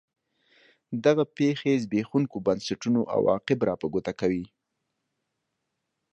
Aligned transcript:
دغه 1.05 1.23
پېښې 1.37 1.81
زبېښونکو 1.83 2.37
بنسټونو 2.45 3.01
عواقب 3.15 3.59
را 3.67 3.73
په 3.81 3.87
ګوته 3.93 4.13
کوي. 4.19 4.45